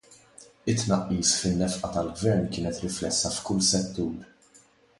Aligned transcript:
It-tnaqqis 0.71 1.29
fin-nefqa 1.41 1.87
tal-Gvern 1.93 2.43
kienet 2.51 2.77
riflessa 2.83 3.29
f'kull 3.35 3.61
settur. 3.71 4.13